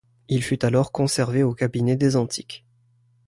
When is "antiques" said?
2.15-2.65